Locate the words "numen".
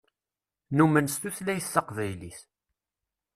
0.77-1.07